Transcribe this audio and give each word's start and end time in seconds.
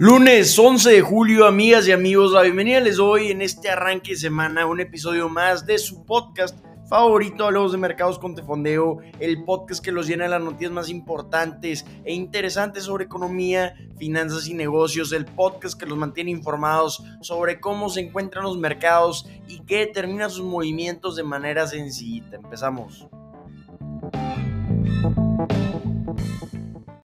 Lunes 0.00 0.56
11 0.56 0.92
de 0.92 1.00
julio, 1.00 1.44
amigas 1.44 1.88
y 1.88 1.90
amigos, 1.90 2.30
la 2.30 2.42
bienvenida 2.42 2.78
les 2.78 2.98
doy 2.98 3.32
en 3.32 3.42
este 3.42 3.68
arranque 3.68 4.12
de 4.12 4.16
semana 4.16 4.64
un 4.64 4.78
episodio 4.78 5.28
más 5.28 5.66
de 5.66 5.76
su 5.76 6.04
podcast 6.04 6.56
favorito, 6.88 7.44
Hablamos 7.44 7.72
de 7.72 7.78
Mercados 7.78 8.20
con 8.20 8.36
Tefondeo, 8.36 8.98
el 9.18 9.42
podcast 9.42 9.84
que 9.84 9.90
los 9.90 10.06
llena 10.06 10.22
de 10.22 10.30
las 10.30 10.40
noticias 10.40 10.70
más 10.70 10.88
importantes 10.88 11.84
e 12.04 12.14
interesantes 12.14 12.84
sobre 12.84 13.06
economía, 13.06 13.74
finanzas 13.98 14.46
y 14.46 14.54
negocios, 14.54 15.10
el 15.10 15.24
podcast 15.24 15.76
que 15.76 15.86
los 15.86 15.98
mantiene 15.98 16.30
informados 16.30 17.02
sobre 17.20 17.58
cómo 17.58 17.88
se 17.88 18.02
encuentran 18.02 18.44
los 18.44 18.56
mercados 18.56 19.28
y 19.48 19.64
que 19.64 19.78
determina 19.78 20.30
sus 20.30 20.44
movimientos 20.44 21.16
de 21.16 21.24
manera 21.24 21.66
sencilla. 21.66 22.36
Empezamos. 22.36 23.08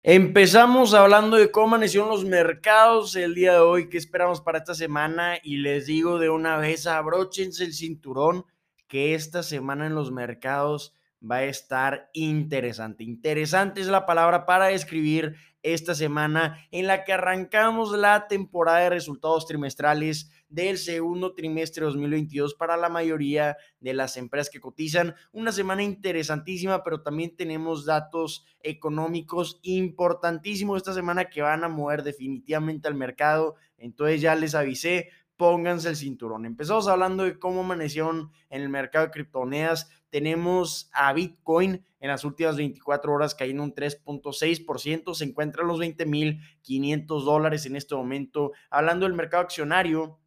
Empezamos 0.04 0.94
hablando 0.94 1.36
de 1.36 1.52
cómo 1.52 1.68
amanecieron 1.68 2.08
los 2.08 2.24
mercados 2.24 3.14
el 3.14 3.36
día 3.36 3.52
de 3.52 3.60
hoy, 3.60 3.88
qué 3.88 3.98
esperamos 3.98 4.40
para 4.40 4.58
esta 4.58 4.74
semana 4.74 5.36
y 5.44 5.58
les 5.58 5.86
digo 5.86 6.18
de 6.18 6.28
una 6.28 6.56
vez, 6.56 6.88
abróchense 6.88 7.62
el 7.62 7.72
cinturón 7.72 8.44
que 8.88 9.14
esta 9.14 9.44
semana 9.44 9.86
en 9.86 9.94
los 9.94 10.10
mercados 10.10 10.92
va 11.22 11.36
a 11.36 11.44
estar 11.44 12.10
interesante. 12.14 13.04
Interesante 13.04 13.80
es 13.80 13.86
la 13.86 14.04
palabra 14.04 14.44
para 14.44 14.66
describir 14.66 15.36
esta 15.62 15.94
semana 15.94 16.66
en 16.70 16.86
la 16.86 17.04
que 17.04 17.12
arrancamos 17.12 17.96
la 17.96 18.26
temporada 18.28 18.80
de 18.80 18.90
resultados 18.90 19.46
trimestrales 19.46 20.30
del 20.48 20.76
segundo 20.78 21.34
trimestre 21.34 21.82
de 21.82 21.86
2022 21.86 22.54
para 22.54 22.76
la 22.76 22.88
mayoría 22.88 23.56
de 23.80 23.94
las 23.94 24.16
empresas 24.16 24.50
que 24.50 24.60
cotizan. 24.60 25.14
Una 25.32 25.52
semana 25.52 25.82
interesantísima, 25.82 26.82
pero 26.82 27.02
también 27.02 27.36
tenemos 27.36 27.84
datos 27.84 28.44
económicos 28.60 29.60
importantísimos 29.62 30.76
esta 30.78 30.94
semana 30.94 31.30
que 31.30 31.42
van 31.42 31.64
a 31.64 31.68
mover 31.68 32.02
definitivamente 32.02 32.88
al 32.88 32.94
mercado. 32.94 33.54
Entonces 33.78 34.20
ya 34.20 34.34
les 34.34 34.54
avisé, 34.54 35.10
pónganse 35.36 35.88
el 35.88 35.96
cinturón. 35.96 36.44
Empezamos 36.46 36.86
hablando 36.88 37.24
de 37.24 37.38
cómo 37.38 37.60
amanecieron 37.60 38.30
en 38.50 38.62
el 38.62 38.68
mercado 38.68 39.06
de 39.06 39.10
criptomonedas. 39.12 39.90
Tenemos 40.12 40.90
a 40.92 41.10
Bitcoin 41.14 41.86
en 41.98 42.08
las 42.08 42.22
últimas 42.26 42.58
24 42.58 43.14
horas 43.14 43.34
cayendo 43.34 43.62
un 43.62 43.74
3.6%, 43.74 45.14
se 45.14 45.24
encuentra 45.24 45.62
en 45.62 45.68
los 45.68 45.80
20.500 45.80 47.24
dólares 47.24 47.64
en 47.64 47.76
este 47.76 47.94
momento. 47.94 48.52
Hablando 48.68 49.06
del 49.06 49.14
mercado 49.14 49.42
accionario, 49.42 50.18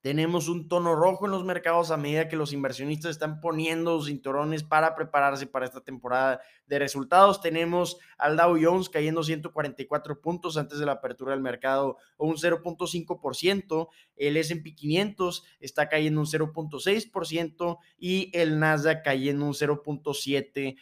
tenemos 0.00 0.48
un 0.48 0.68
tono 0.68 0.94
rojo 0.94 1.26
en 1.26 1.32
los 1.32 1.44
mercados 1.44 1.90
a 1.90 1.98
medida 1.98 2.28
que 2.28 2.36
los 2.36 2.54
inversionistas 2.54 3.10
están 3.10 3.40
poniendo 3.40 4.02
cinturones 4.02 4.62
para 4.62 4.94
prepararse 4.94 5.46
para 5.46 5.66
esta 5.66 5.82
temporada 5.82 6.40
de 6.66 6.78
resultados. 6.78 7.42
Tenemos 7.42 7.98
al 8.16 8.36
Dow 8.36 8.56
Jones 8.60 8.88
cayendo 8.88 9.22
144 9.22 10.20
puntos 10.22 10.56
antes 10.56 10.78
de 10.78 10.86
la 10.86 10.92
apertura 10.92 11.32
del 11.32 11.42
mercado 11.42 11.98
o 12.16 12.26
un 12.26 12.36
0.5%. 12.36 13.88
El 14.16 14.38
S&P 14.38 14.74
500 14.74 15.44
está 15.60 15.90
cayendo 15.90 16.20
un 16.20 16.26
0.6% 16.26 17.78
y 17.98 18.30
el 18.32 18.58
Nasdaq 18.58 19.04
cayendo 19.04 19.44
un 19.44 19.52
0.7%. 19.52 20.80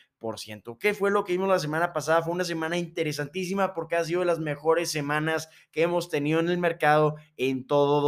¿Qué 0.78 0.94
fue 0.94 1.10
lo 1.10 1.24
que 1.24 1.32
vimos 1.32 1.48
la 1.48 1.58
semana 1.58 1.92
pasada? 1.92 2.22
Fue 2.22 2.32
una 2.32 2.44
semana 2.44 2.76
interesantísima 2.76 3.72
porque 3.72 3.96
ha 3.96 4.04
sido 4.04 4.20
de 4.20 4.26
las 4.26 4.40
mejores 4.40 4.90
semanas 4.90 5.48
que 5.70 5.82
hemos 5.82 6.08
tenido 6.08 6.40
en 6.40 6.48
el 6.48 6.58
mercado 6.58 7.16
en 7.36 7.66
todo 7.66 8.00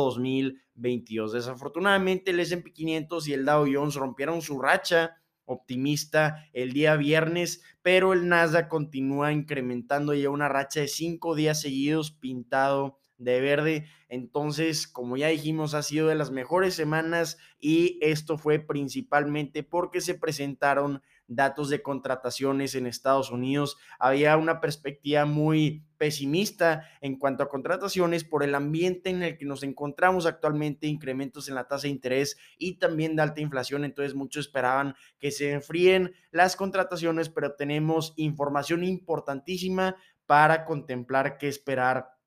2022. 0.80 1.32
Desafortunadamente 1.32 2.30
el 2.30 2.40
S&P 2.40 2.72
500 2.72 3.28
y 3.28 3.34
el 3.34 3.44
Dow 3.44 3.66
Jones 3.72 3.94
rompieron 3.94 4.42
su 4.42 4.60
racha 4.60 5.16
optimista 5.44 6.46
el 6.52 6.72
día 6.72 6.96
viernes, 6.96 7.62
pero 7.82 8.12
el 8.12 8.28
Nasdaq 8.28 8.68
continúa 8.68 9.32
incrementando 9.32 10.14
ya 10.14 10.30
una 10.30 10.48
racha 10.48 10.80
de 10.80 10.88
cinco 10.88 11.34
días 11.34 11.60
seguidos 11.60 12.12
pintado 12.12 13.00
de 13.18 13.40
verde. 13.40 13.86
Entonces, 14.08 14.86
como 14.86 15.16
ya 15.16 15.28
dijimos, 15.28 15.74
ha 15.74 15.82
sido 15.82 16.08
de 16.08 16.14
las 16.14 16.30
mejores 16.30 16.74
semanas 16.74 17.36
y 17.58 17.98
esto 18.00 18.38
fue 18.38 18.60
principalmente 18.60 19.62
porque 19.62 20.00
se 20.00 20.14
presentaron 20.14 21.02
datos 21.30 21.70
de 21.70 21.80
contrataciones 21.80 22.74
en 22.74 22.86
Estados 22.86 23.30
Unidos. 23.30 23.78
Había 23.98 24.36
una 24.36 24.60
perspectiva 24.60 25.24
muy 25.24 25.86
pesimista 25.96 26.88
en 27.00 27.18
cuanto 27.18 27.44
a 27.44 27.48
contrataciones 27.48 28.24
por 28.24 28.42
el 28.42 28.54
ambiente 28.54 29.10
en 29.10 29.22
el 29.22 29.38
que 29.38 29.44
nos 29.46 29.62
encontramos 29.62 30.26
actualmente, 30.26 30.88
incrementos 30.88 31.48
en 31.48 31.54
la 31.54 31.68
tasa 31.68 31.82
de 31.82 31.90
interés 31.90 32.36
y 32.58 32.78
también 32.78 33.16
de 33.16 33.22
alta 33.22 33.40
inflación. 33.40 33.84
Entonces 33.84 34.14
muchos 34.14 34.46
esperaban 34.46 34.94
que 35.18 35.30
se 35.30 35.52
enfríen 35.52 36.12
las 36.32 36.56
contrataciones, 36.56 37.28
pero 37.28 37.54
tenemos 37.54 38.12
información 38.16 38.82
importantísima 38.82 39.96
para 40.26 40.64
contemplar 40.64 41.38
qué 41.38 41.48
esperar 41.48 42.19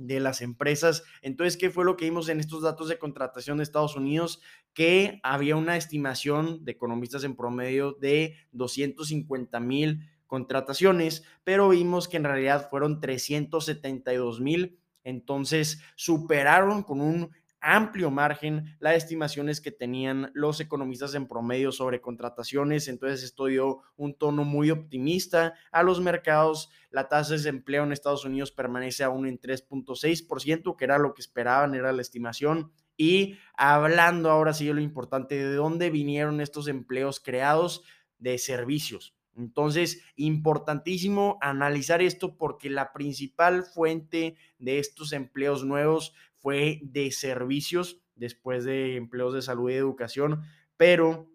de 0.00 0.18
las 0.18 0.40
empresas. 0.40 1.04
Entonces, 1.22 1.56
¿qué 1.56 1.70
fue 1.70 1.84
lo 1.84 1.96
que 1.96 2.06
vimos 2.06 2.28
en 2.28 2.40
estos 2.40 2.62
datos 2.62 2.88
de 2.88 2.98
contratación 2.98 3.58
de 3.58 3.64
Estados 3.64 3.96
Unidos? 3.96 4.40
Que 4.72 5.20
había 5.22 5.56
una 5.56 5.76
estimación 5.76 6.64
de 6.64 6.72
economistas 6.72 7.24
en 7.24 7.36
promedio 7.36 7.92
de 7.92 8.36
250 8.52 9.60
mil 9.60 10.08
contrataciones, 10.26 11.24
pero 11.44 11.68
vimos 11.68 12.08
que 12.08 12.16
en 12.16 12.24
realidad 12.24 12.68
fueron 12.70 13.00
372 13.00 14.40
mil. 14.40 14.78
Entonces, 15.02 15.82
superaron 15.96 16.82
con 16.82 17.00
un 17.00 17.30
amplio 17.60 18.10
margen 18.10 18.76
las 18.80 18.96
estimaciones 18.96 19.60
que 19.60 19.70
tenían 19.70 20.30
los 20.34 20.60
economistas 20.60 21.14
en 21.14 21.26
promedio 21.26 21.72
sobre 21.72 22.00
contrataciones. 22.00 22.88
Entonces 22.88 23.22
esto 23.22 23.46
dio 23.46 23.82
un 23.96 24.14
tono 24.14 24.44
muy 24.44 24.70
optimista 24.70 25.54
a 25.70 25.82
los 25.82 26.00
mercados. 26.00 26.70
La 26.90 27.08
tasa 27.08 27.30
de 27.30 27.36
desempleo 27.38 27.84
en 27.84 27.92
Estados 27.92 28.24
Unidos 28.24 28.50
permanece 28.52 29.04
aún 29.04 29.26
en 29.26 29.40
3.6%, 29.40 30.76
que 30.76 30.84
era 30.84 30.98
lo 30.98 31.14
que 31.14 31.22
esperaban, 31.22 31.74
era 31.74 31.92
la 31.92 32.02
estimación. 32.02 32.72
Y 32.96 33.38
hablando 33.56 34.30
ahora 34.30 34.52
sí 34.52 34.66
de 34.66 34.74
lo 34.74 34.80
importante, 34.80 35.36
¿de 35.36 35.54
dónde 35.54 35.90
vinieron 35.90 36.40
estos 36.40 36.68
empleos 36.68 37.20
creados? 37.20 37.82
De 38.18 38.36
servicios. 38.36 39.14
Entonces, 39.36 40.02
importantísimo 40.16 41.38
analizar 41.40 42.02
esto 42.02 42.36
porque 42.36 42.68
la 42.68 42.92
principal 42.92 43.64
fuente 43.64 44.36
de 44.58 44.78
estos 44.78 45.12
empleos 45.12 45.64
nuevos 45.64 46.12
fue 46.40 46.80
de 46.82 47.10
servicios 47.10 48.00
después 48.14 48.64
de 48.64 48.96
empleos 48.96 49.34
de 49.34 49.42
salud 49.42 49.70
y 49.70 49.74
educación, 49.74 50.42
pero 50.76 51.30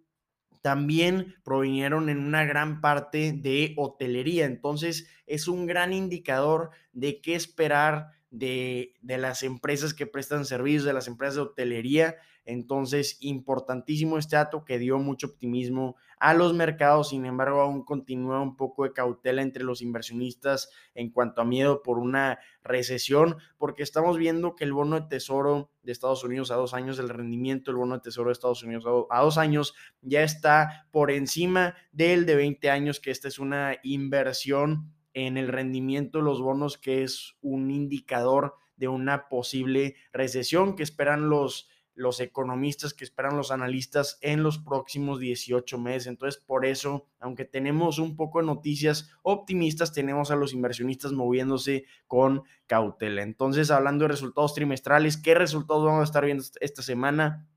también 0.61 1.35
provinieron 1.43 2.09
en 2.09 2.17
una 2.17 2.43
gran 2.43 2.81
parte 2.81 3.33
de 3.33 3.73
hotelería. 3.77 4.45
Entonces, 4.45 5.07
es 5.27 5.47
un 5.47 5.67
gran 5.67 5.93
indicador 5.93 6.71
de 6.91 7.21
qué 7.21 7.35
esperar 7.35 8.14
de, 8.37 8.95
de, 9.01 9.17
las 9.17 9.43
empresas 9.43 9.93
que 9.93 10.07
prestan 10.07 10.45
servicios, 10.45 10.83
de 10.83 10.93
las 10.93 11.07
empresas 11.07 11.35
de 11.35 11.41
hotelería. 11.41 12.15
Entonces, 12.43 13.17
importantísimo 13.21 14.17
este 14.17 14.35
dato 14.35 14.65
que 14.65 14.77
dio 14.77 14.99
mucho 14.99 15.27
optimismo 15.27 15.95
a 16.19 16.33
los 16.33 16.53
mercados. 16.53 17.09
Sin 17.09 17.25
embargo, 17.25 17.61
aún 17.61 17.83
continúa 17.83 18.41
un 18.41 18.57
poco 18.57 18.83
de 18.83 18.93
cautela 18.93 19.41
entre 19.41 19.63
los 19.63 19.81
inversionistas 19.81 20.69
en 20.93 21.11
cuanto 21.11 21.41
a 21.41 21.45
miedo 21.45 21.81
por 21.81 21.97
una 21.97 22.39
recesión, 22.61 23.37
porque 23.57 23.83
estamos 23.83 24.17
viendo 24.17 24.55
que 24.55 24.65
el 24.65 24.73
bono 24.73 24.99
de 24.99 25.07
tesoro 25.07 25.71
de 25.81 25.93
Estados 25.93 26.23
Unidos 26.23 26.51
a 26.51 26.55
dos 26.55 26.73
años, 26.73 26.99
el 26.99 27.09
rendimiento 27.09 27.71
del 27.71 27.77
bono 27.77 27.95
de 27.95 28.01
tesoro 28.01 28.29
de 28.29 28.33
Estados 28.33 28.63
Unidos 28.63 28.85
a 29.09 29.21
dos 29.21 29.37
años 29.37 29.73
ya 30.01 30.23
está 30.23 30.87
por 30.91 31.09
encima 31.09 31.75
del 31.93 32.25
de 32.25 32.35
20 32.35 32.69
años, 32.69 32.99
que 32.99 33.11
esta 33.11 33.27
es 33.27 33.39
una 33.39 33.77
inversión 33.81 34.93
en 35.15 35.37
el 35.37 35.47
rendimiento 35.47 36.19
de 36.19 36.25
los 36.25 36.39
bonos, 36.39 36.77
que 36.77 37.01
es 37.01 37.35
un 37.41 37.71
indicador 37.71 38.53
de 38.75 38.89
una 38.89 39.27
posible 39.29 39.95
recesión 40.13 40.75
que 40.75 40.83
esperan 40.83 41.29
los 41.29 41.69
los 41.95 42.19
economistas 42.19 42.93
que 42.93 43.05
esperan 43.05 43.37
los 43.37 43.51
analistas 43.51 44.19
en 44.21 44.43
los 44.43 44.59
próximos 44.59 45.19
18 45.19 45.79
meses. 45.79 46.07
Entonces, 46.07 46.41
por 46.41 46.65
eso, 46.65 47.07
aunque 47.19 47.45
tenemos 47.45 47.99
un 47.99 48.17
poco 48.17 48.39
de 48.39 48.45
noticias 48.45 49.09
optimistas, 49.23 49.93
tenemos 49.93 50.29
a 50.29 50.35
los 50.35 50.53
inversionistas 50.53 51.13
moviéndose 51.13 51.85
con 52.05 52.43
cautela. 52.67 53.23
Entonces, 53.23 53.71
hablando 53.71 54.03
de 54.03 54.09
resultados 54.09 54.53
trimestrales, 54.53 55.17
¿qué 55.17 55.35
resultados 55.35 55.85
vamos 55.85 56.01
a 56.01 56.03
estar 56.03 56.25
viendo 56.25 56.43
esta 56.59 56.81
semana? 56.81 57.47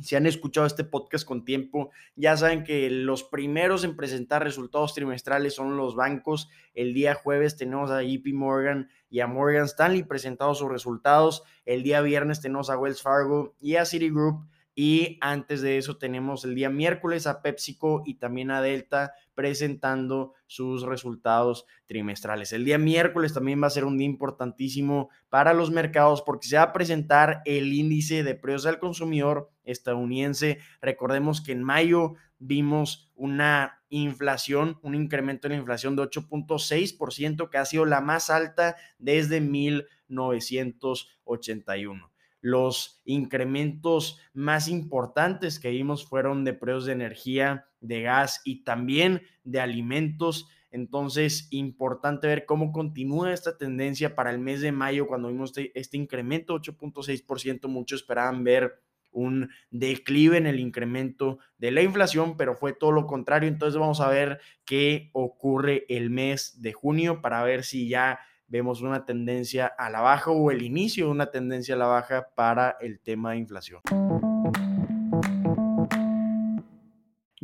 Si 0.00 0.16
han 0.16 0.26
escuchado 0.26 0.66
este 0.66 0.82
podcast 0.82 1.24
con 1.24 1.44
tiempo, 1.44 1.90
ya 2.16 2.36
saben 2.36 2.64
que 2.64 2.90
los 2.90 3.22
primeros 3.22 3.84
en 3.84 3.94
presentar 3.94 4.42
resultados 4.42 4.92
trimestrales 4.92 5.54
son 5.54 5.76
los 5.76 5.94
bancos. 5.94 6.48
El 6.74 6.94
día 6.94 7.14
jueves 7.14 7.56
tenemos 7.56 7.92
a 7.92 8.02
JP 8.02 8.34
Morgan 8.34 8.88
y 9.08 9.20
a 9.20 9.28
Morgan 9.28 9.66
Stanley 9.66 10.02
presentados 10.02 10.58
sus 10.58 10.68
resultados. 10.68 11.44
El 11.64 11.84
día 11.84 12.00
viernes 12.00 12.40
tenemos 12.40 12.70
a 12.70 12.78
Wells 12.78 13.02
Fargo 13.02 13.54
y 13.60 13.76
a 13.76 13.84
Citigroup. 13.84 14.44
Y 14.74 15.18
antes 15.20 15.62
de 15.62 15.78
eso 15.78 15.98
tenemos 15.98 16.44
el 16.44 16.56
día 16.56 16.68
miércoles 16.68 17.28
a 17.28 17.42
PepsiCo 17.42 18.02
y 18.04 18.14
también 18.14 18.50
a 18.50 18.60
Delta 18.60 19.12
presentando 19.34 20.34
sus 20.46 20.82
resultados 20.82 21.64
trimestrales. 21.86 22.52
El 22.52 22.64
día 22.64 22.78
miércoles 22.78 23.32
también 23.32 23.62
va 23.62 23.68
a 23.68 23.70
ser 23.70 23.84
un 23.84 23.98
día 23.98 24.06
importantísimo 24.06 25.10
para 25.28 25.54
los 25.54 25.70
mercados 25.70 26.22
porque 26.22 26.48
se 26.48 26.56
va 26.56 26.62
a 26.62 26.72
presentar 26.72 27.40
el 27.44 27.72
índice 27.72 28.24
de 28.24 28.34
precios 28.34 28.66
al 28.66 28.80
consumidor 28.80 29.52
estadounidense. 29.62 30.58
Recordemos 30.80 31.40
que 31.40 31.52
en 31.52 31.62
mayo 31.62 32.14
vimos 32.38 33.12
una 33.14 33.80
inflación, 33.90 34.80
un 34.82 34.96
incremento 34.96 35.46
en 35.46 35.52
la 35.52 35.58
inflación 35.58 35.94
de 35.94 36.02
8.6%, 36.02 37.48
que 37.48 37.58
ha 37.58 37.64
sido 37.64 37.84
la 37.84 38.00
más 38.00 38.28
alta 38.28 38.74
desde 38.98 39.40
1981 39.40 42.13
los 42.44 43.00
incrementos 43.06 44.20
más 44.34 44.68
importantes 44.68 45.58
que 45.58 45.70
vimos 45.70 46.04
fueron 46.04 46.44
de 46.44 46.52
precios 46.52 46.84
de 46.84 46.92
energía, 46.92 47.70
de 47.80 48.02
gas 48.02 48.42
y 48.44 48.64
también 48.64 49.22
de 49.44 49.60
alimentos. 49.60 50.46
Entonces, 50.70 51.48
importante 51.52 52.26
ver 52.26 52.44
cómo 52.44 52.70
continúa 52.70 53.32
esta 53.32 53.56
tendencia 53.56 54.14
para 54.14 54.30
el 54.30 54.40
mes 54.40 54.60
de 54.60 54.72
mayo, 54.72 55.06
cuando 55.06 55.28
vimos 55.28 55.56
este, 55.56 55.72
este 55.74 55.96
incremento 55.96 56.54
8.6%, 56.60 57.66
muchos 57.66 58.02
esperaban 58.02 58.44
ver 58.44 58.74
un 59.10 59.48
declive 59.70 60.36
en 60.36 60.46
el 60.46 60.60
incremento 60.60 61.38
de 61.56 61.70
la 61.70 61.80
inflación, 61.80 62.36
pero 62.36 62.56
fue 62.56 62.74
todo 62.74 62.92
lo 62.92 63.06
contrario. 63.06 63.48
Entonces 63.48 63.80
vamos 63.80 64.02
a 64.02 64.10
ver 64.10 64.38
qué 64.66 65.08
ocurre 65.14 65.86
el 65.88 66.10
mes 66.10 66.60
de 66.60 66.74
junio 66.74 67.22
para 67.22 67.42
ver 67.42 67.64
si 67.64 67.88
ya 67.88 68.18
vemos 68.46 68.82
una 68.82 69.04
tendencia 69.04 69.66
a 69.66 69.90
la 69.90 70.00
baja 70.00 70.30
o 70.30 70.50
el 70.50 70.62
inicio 70.62 71.06
de 71.06 71.10
una 71.10 71.30
tendencia 71.30 71.74
a 71.74 71.78
la 71.78 71.86
baja 71.86 72.28
para 72.34 72.76
el 72.80 73.00
tema 73.00 73.32
de 73.32 73.38
inflación. 73.38 73.80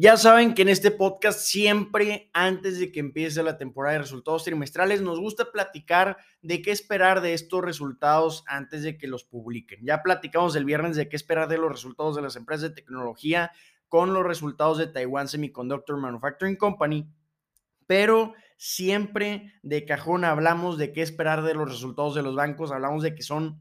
Ya 0.03 0.17
saben 0.17 0.55
que 0.55 0.63
en 0.63 0.71
este 0.71 0.91
podcast 0.91 1.41
siempre 1.41 2.31
antes 2.33 2.81
de 2.81 2.91
que 2.91 3.01
empiece 3.01 3.43
la 3.43 3.59
temporada 3.59 3.93
de 3.93 3.99
resultados 3.99 4.45
trimestrales 4.45 5.03
nos 5.03 5.21
gusta 5.21 5.53
platicar 5.53 6.17
de 6.41 6.63
qué 6.63 6.71
esperar 6.71 7.21
de 7.21 7.35
estos 7.35 7.63
resultados 7.63 8.43
antes 8.47 8.83
de 8.83 8.97
que 8.97 9.07
los 9.07 9.25
publiquen. 9.25 9.85
Ya 9.85 10.03
platicamos 10.03 10.57
el 10.57 10.65
viernes 10.65 10.97
de 10.97 11.11
qué 11.11 11.17
esperar 11.17 11.49
de 11.49 11.59
los 11.59 11.71
resultados 11.71 12.17
de 12.17 12.23
las 12.23 12.37
empresas 12.37 12.71
de 12.71 12.77
tecnología 12.77 13.53
con 13.89 14.15
los 14.15 14.25
resultados 14.25 14.79
de 14.79 14.87
Taiwan 14.87 15.29
Semiconductor 15.29 15.99
Manufacturing 15.99 16.57
Company, 16.57 17.07
pero 17.87 18.33
siempre 18.63 19.55
de 19.63 19.87
cajón 19.87 20.23
hablamos 20.23 20.77
de 20.77 20.93
qué 20.93 21.01
esperar 21.01 21.43
de 21.43 21.55
los 21.55 21.71
resultados 21.71 22.15
de 22.15 22.23
los 22.23 22.35
bancos, 22.37 22.71
hablamos 22.71 23.03
de 23.03 23.15
que 23.15 23.23
son 23.23 23.59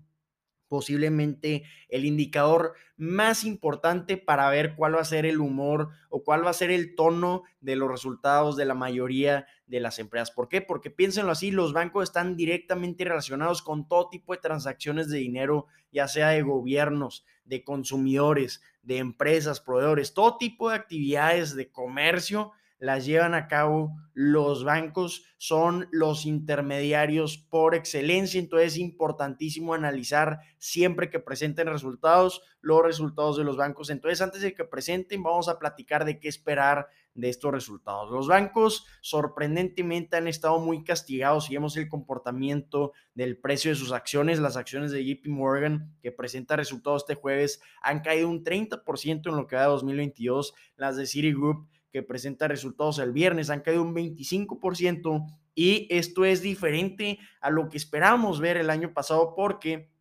posiblemente 0.67 1.63
el 1.87 2.03
indicador 2.03 2.73
más 2.97 3.45
importante 3.45 4.17
para 4.17 4.49
ver 4.49 4.75
cuál 4.75 4.97
va 4.97 4.99
a 4.99 5.05
ser 5.05 5.25
el 5.25 5.39
humor 5.39 5.87
o 6.09 6.21
cuál 6.25 6.45
va 6.45 6.49
a 6.49 6.53
ser 6.53 6.69
el 6.69 6.95
tono 6.95 7.43
de 7.61 7.77
los 7.77 7.89
resultados 7.89 8.57
de 8.57 8.65
la 8.65 8.73
mayoría 8.73 9.47
de 9.67 9.79
las 9.79 9.99
empresas. 9.99 10.31
¿Por 10.31 10.49
qué? 10.49 10.61
Porque 10.61 10.91
piénsenlo 10.91 11.31
así, 11.31 11.49
los 11.49 11.71
bancos 11.71 12.03
están 12.03 12.35
directamente 12.35 13.05
relacionados 13.05 13.61
con 13.61 13.87
todo 13.87 14.09
tipo 14.09 14.33
de 14.33 14.41
transacciones 14.41 15.09
de 15.09 15.19
dinero, 15.19 15.67
ya 15.93 16.09
sea 16.09 16.27
de 16.31 16.41
gobiernos, 16.41 17.25
de 17.45 17.63
consumidores, 17.63 18.61
de 18.83 18.97
empresas, 18.97 19.61
proveedores, 19.61 20.13
todo 20.13 20.37
tipo 20.37 20.69
de 20.69 20.75
actividades 20.75 21.55
de 21.55 21.71
comercio 21.71 22.51
las 22.79 23.05
llevan 23.05 23.33
a 23.33 23.47
cabo 23.47 23.91
los 24.13 24.63
bancos, 24.63 25.23
son 25.37 25.87
los 25.91 26.25
intermediarios 26.25 27.37
por 27.37 27.75
excelencia, 27.75 28.39
entonces 28.39 28.73
es 28.73 28.79
importantísimo 28.79 29.73
analizar 29.73 30.39
siempre 30.57 31.09
que 31.09 31.19
presenten 31.19 31.67
resultados, 31.67 32.41
los 32.61 32.81
resultados 32.83 33.37
de 33.37 33.43
los 33.43 33.57
bancos. 33.57 33.89
Entonces, 33.89 34.21
antes 34.21 34.41
de 34.41 34.53
que 34.53 34.65
presenten, 34.65 35.23
vamos 35.23 35.47
a 35.47 35.59
platicar 35.59 36.03
de 36.05 36.19
qué 36.19 36.27
esperar 36.27 36.87
de 37.13 37.29
estos 37.29 37.51
resultados. 37.51 38.11
Los 38.11 38.27
bancos 38.27 38.85
sorprendentemente 39.01 40.17
han 40.17 40.27
estado 40.27 40.59
muy 40.59 40.83
castigados 40.83 41.45
si 41.45 41.53
vemos 41.53 41.75
el 41.77 41.89
comportamiento 41.89 42.93
del 43.13 43.37
precio 43.37 43.71
de 43.71 43.75
sus 43.75 43.91
acciones. 43.91 44.39
Las 44.39 44.57
acciones 44.57 44.91
de 44.91 45.03
JP 45.03 45.27
Morgan 45.27 45.95
que 46.01 46.11
presenta 46.11 46.55
resultados 46.55 47.03
este 47.03 47.15
jueves 47.15 47.61
han 47.81 48.01
caído 48.01 48.29
un 48.29 48.43
30% 48.43 49.29
en 49.29 49.35
lo 49.35 49.47
que 49.47 49.55
va 49.55 49.63
de 49.63 49.67
2022. 49.69 50.53
Las 50.77 50.95
de 50.95 51.05
Citigroup 51.05 51.67
que 51.91 52.03
presenta 52.03 52.47
resultados 52.47 52.99
el 52.99 53.11
viernes 53.11 53.49
han 53.49 53.61
caído 53.61 53.81
un 53.81 53.95
25% 53.95 55.25
y 55.55 55.87
esto 55.89 56.25
es 56.25 56.41
diferente 56.41 57.19
a 57.41 57.49
lo 57.49 57.69
que 57.69 57.77
esperamos 57.77 58.39
ver 58.39 58.57
el 58.57 58.69
año 58.69 58.93
pasado 58.93 59.33
porque 59.35 59.91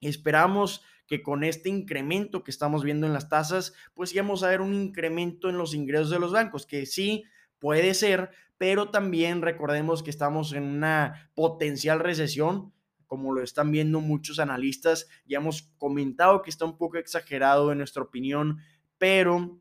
esperamos 0.00 0.82
que 1.06 1.22
con 1.22 1.44
este 1.44 1.68
incremento 1.68 2.42
que 2.42 2.50
estamos 2.50 2.82
viendo 2.82 3.06
en 3.06 3.12
las 3.12 3.28
tasas, 3.28 3.74
pues 3.94 4.14
íbamos 4.14 4.42
a 4.42 4.48
ver 4.48 4.60
un 4.60 4.74
incremento 4.74 5.48
en 5.50 5.58
los 5.58 5.74
ingresos 5.74 6.10
de 6.10 6.18
los 6.18 6.32
bancos, 6.32 6.66
que 6.66 6.86
sí 6.86 7.24
puede 7.58 7.94
ser, 7.94 8.30
pero 8.56 8.90
también 8.90 9.42
recordemos 9.42 10.02
que 10.02 10.10
estamos 10.10 10.52
en 10.52 10.64
una 10.64 11.30
potencial 11.34 12.00
recesión, 12.00 12.72
como 13.06 13.32
lo 13.32 13.42
están 13.42 13.70
viendo 13.70 14.00
muchos 14.00 14.38
analistas, 14.38 15.08
ya 15.26 15.38
hemos 15.38 15.62
comentado 15.76 16.42
que 16.42 16.50
está 16.50 16.64
un 16.64 16.78
poco 16.78 16.96
exagerado 16.96 17.70
en 17.70 17.78
nuestra 17.78 18.02
opinión, 18.02 18.58
pero 18.98 19.60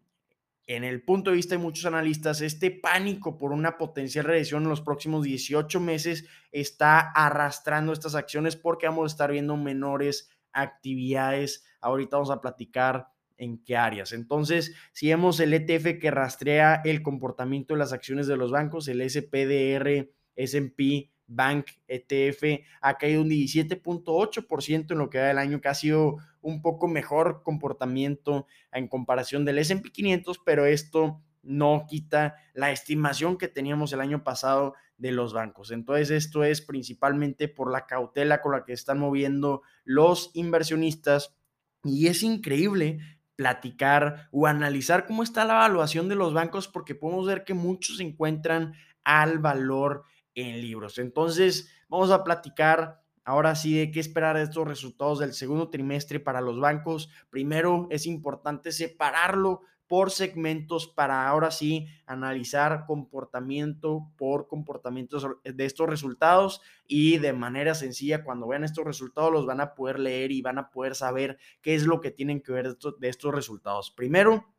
en 0.66 0.84
el 0.84 1.04
punto 1.04 1.30
de 1.30 1.36
vista 1.36 1.56
de 1.56 1.62
muchos 1.62 1.86
analistas, 1.86 2.42
este 2.42 2.72
pánico 2.72 3.38
por 3.38 3.52
una 3.52 3.78
potencial 3.78 4.26
recesión 4.26 4.64
en 4.64 4.70
los 4.70 4.82
próximos 4.82 5.24
18 5.24 5.80
meses 5.80 6.26
está 6.52 7.00
arrastrando 7.00 7.92
estas 7.92 8.16
acciones 8.16 8.56
porque 8.56 8.88
vamos 8.88 9.12
a 9.12 9.14
estar 9.14 9.32
viendo 9.32 9.58
menores 9.58 10.30
actividades. 10.54 11.66
Ahorita 11.82 12.18
vamos 12.18 12.32
a 12.32 12.40
platicar 12.40 13.10
en 13.38 13.64
qué 13.64 13.76
áreas. 13.76 14.14
Entonces, 14.14 14.74
si 14.94 15.10
vemos 15.10 15.40
el 15.40 15.54
ETF 15.54 16.00
que 16.00 16.12
rastrea 16.12 16.82
el 16.86 17.02
comportamiento 17.04 17.74
de 17.74 17.80
las 17.80 17.92
acciones 17.92 18.28
de 18.28 18.38
los 18.38 18.52
bancos, 18.52 18.88
el 18.88 19.08
SPDR, 19.10 20.10
SP 20.40 21.13
Bank 21.28 21.68
ETF 21.88 22.66
ha 22.82 22.98
caído 22.98 23.22
un 23.22 23.30
17.8% 23.30 24.92
en 24.92 24.98
lo 24.98 25.10
que 25.10 25.20
va 25.20 25.26
del 25.26 25.38
año, 25.38 25.62
que 25.62 25.70
ha 25.70 25.74
sido 25.74 26.18
un 26.42 26.62
poco 26.62 26.88
mejor 26.88 27.44
comportamiento 27.44 28.48
en 28.72 28.88
comparación 28.88 29.46
del 29.46 29.60
S&P 29.60 29.92
500, 29.92 30.40
pero 30.46 30.66
esto 30.66 31.22
no 31.42 31.86
quita 31.88 32.36
la 32.54 32.72
estimación 32.72 33.38
que 33.38 33.48
teníamos 33.48 33.94
el 33.94 34.02
año 34.02 34.24
pasado 34.24 34.74
de 34.98 35.12
los 35.12 35.34
bancos. 35.34 35.72
Entonces, 35.72 36.10
esto 36.10 36.44
es 36.44 36.62
principalmente 36.62 37.48
por 37.48 37.72
la 37.72 37.86
cautela 37.86 38.42
con 38.42 38.54
la 38.54 38.64
que 38.64 38.74
están 38.74 39.00
moviendo 39.00 39.62
los 39.84 40.32
inversionistas 40.34 41.36
y 41.84 42.08
es 42.08 42.24
increíble 42.24 43.00
platicar 43.36 44.30
o 44.32 44.48
analizar 44.48 45.06
cómo 45.06 45.24
está 45.24 45.44
la 45.44 45.56
evaluación 45.56 46.08
de 46.08 46.16
los 46.16 46.34
bancos 46.34 46.68
porque 46.68 46.96
podemos 46.96 47.28
ver 47.28 47.44
que 47.44 47.54
muchos 47.54 47.98
se 47.98 48.04
encuentran 48.04 48.74
al 49.04 49.40
valor 49.40 50.04
en 50.36 50.62
libros. 50.62 50.98
Entonces, 50.98 51.70
vamos 51.90 52.12
a 52.12 52.24
platicar 52.24 53.02
ahora 53.26 53.56
sí 53.56 53.78
de 53.78 53.92
qué 53.92 54.00
esperar 54.00 54.36
de 54.38 54.44
estos 54.44 54.68
resultados 54.68 55.20
del 55.20 55.34
segundo 55.34 55.70
trimestre 55.70 56.20
para 56.20 56.42
los 56.42 56.60
bancos. 56.60 57.10
Primero, 57.30 57.88
es 57.90 58.06
importante 58.06 58.72
separarlo 58.72 59.62
por 59.88 60.12
segmentos 60.12 60.88
para 60.88 61.28
ahora 61.28 61.52
sí 61.52 61.88
analizar 62.06 62.86
comportamiento 62.88 64.10
por 64.18 64.48
comportamiento 64.48 65.40
de 65.44 65.66
estos 65.66 65.88
resultados 65.88 66.62
y 66.88 67.18
de 67.20 67.34
manera 67.34 67.76
sencilla 67.76 68.24
cuando 68.24 68.48
vean 68.48 68.64
estos 68.64 68.86
resultados 68.86 69.32
los 69.32 69.46
van 69.46 69.62
a 69.62 69.76
poder 69.76 70.00
leer 70.00 70.32
y 70.32 70.42
van 70.42 70.58
a 70.58 70.70
poder 70.72 70.96
saber 70.96 71.38
qué 71.62 71.76
es 71.76 71.86
lo 71.86 72.02
que 72.02 72.12
tienen 72.12 72.42
que 72.42 72.54
ver 72.54 72.76
de 72.76 73.10
estos 73.10 73.36
resultados. 73.36 73.92
Primero, 73.92 74.53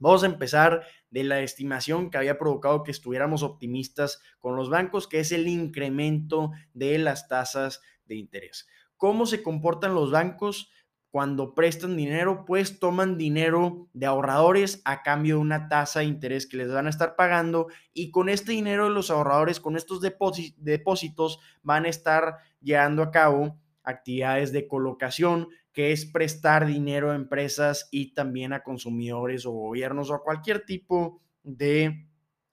Vamos 0.00 0.24
a 0.24 0.26
empezar 0.26 0.82
de 1.10 1.24
la 1.24 1.40
estimación 1.40 2.10
que 2.10 2.16
había 2.16 2.38
provocado 2.38 2.82
que 2.82 2.90
estuviéramos 2.90 3.42
optimistas 3.42 4.20
con 4.40 4.56
los 4.56 4.70
bancos, 4.70 5.06
que 5.06 5.20
es 5.20 5.30
el 5.30 5.46
incremento 5.46 6.52
de 6.72 6.98
las 6.98 7.28
tasas 7.28 7.82
de 8.06 8.16
interés. 8.16 8.66
¿Cómo 8.96 9.26
se 9.26 9.42
comportan 9.42 9.94
los 9.94 10.10
bancos? 10.10 10.72
Cuando 11.10 11.54
prestan 11.54 11.96
dinero, 11.96 12.44
pues 12.46 12.78
toman 12.78 13.18
dinero 13.18 13.88
de 13.92 14.06
ahorradores 14.06 14.80
a 14.84 15.02
cambio 15.02 15.36
de 15.36 15.40
una 15.42 15.68
tasa 15.68 16.00
de 16.00 16.06
interés 16.06 16.46
que 16.46 16.56
les 16.56 16.72
van 16.72 16.86
a 16.86 16.90
estar 16.90 17.16
pagando 17.16 17.66
y 17.92 18.10
con 18.10 18.28
este 18.28 18.52
dinero 18.52 18.84
de 18.84 18.90
los 18.90 19.10
ahorradores, 19.10 19.60
con 19.60 19.76
estos 19.76 20.00
depósitos, 20.00 21.40
van 21.62 21.84
a 21.84 21.88
estar 21.88 22.36
llevando 22.60 23.02
a 23.02 23.10
cabo 23.10 23.58
actividades 23.82 24.52
de 24.52 24.68
colocación, 24.68 25.48
que 25.72 25.92
es 25.92 26.06
prestar 26.06 26.66
dinero 26.66 27.10
a 27.10 27.16
empresas 27.16 27.88
y 27.90 28.12
también 28.14 28.52
a 28.52 28.62
consumidores 28.62 29.46
o 29.46 29.52
gobiernos 29.52 30.10
o 30.10 30.14
a 30.14 30.22
cualquier 30.22 30.64
tipo 30.64 31.22
de 31.42 32.06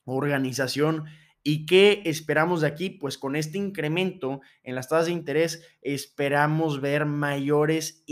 organización. 0.06 1.06
¿Y 1.44 1.66
qué 1.66 2.02
esperamos 2.06 2.62
de 2.62 2.68
aquí? 2.68 2.90
Pues 2.90 3.18
con 3.18 3.36
este 3.36 3.58
incremento 3.58 4.42
en 4.64 4.76
las 4.76 4.90
tasas 4.90 5.08
de 5.08 5.14
interés 5.14 5.66
esperamos 5.82 6.82
ver 6.82 7.06
mayores, 7.06 8.04